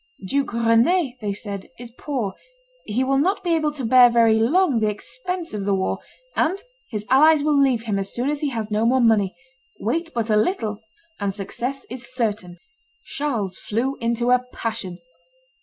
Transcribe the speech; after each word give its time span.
"Duke 0.25 0.53
Rene," 0.53 1.15
they 1.21 1.31
said, 1.31 1.69
"is 1.77 1.91
poor; 1.91 2.33
he 2.85 3.03
will 3.03 3.19
not 3.19 3.43
be 3.43 3.53
able 3.53 3.71
to 3.73 3.85
bear 3.85 4.09
very 4.09 4.39
long 4.39 4.79
the 4.79 4.89
expense 4.89 5.53
of 5.53 5.63
the 5.63 5.75
war, 5.75 5.99
and 6.35 6.59
his 6.89 7.05
allies 7.11 7.43
will 7.43 7.55
leave 7.55 7.83
him 7.83 7.99
as 7.99 8.11
soon 8.11 8.27
as 8.31 8.41
he 8.41 8.49
has 8.49 8.71
no 8.71 8.83
more 8.87 8.99
money; 8.99 9.35
wait 9.79 10.11
but 10.15 10.31
a 10.31 10.35
little, 10.35 10.81
and 11.19 11.35
success 11.35 11.85
is 11.91 12.11
certain." 12.11 12.57
Charles 13.05 13.59
flew 13.59 13.95
into 14.01 14.31
a 14.31 14.41
passion. 14.51 14.97